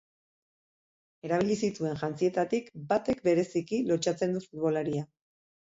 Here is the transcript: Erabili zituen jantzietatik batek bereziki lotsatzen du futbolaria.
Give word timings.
Erabili 1.27 1.57
zituen 1.67 2.01
jantzietatik 2.03 2.73
batek 2.95 3.23
bereziki 3.29 3.83
lotsatzen 3.93 4.37
du 4.39 4.43
futbolaria. 4.49 5.07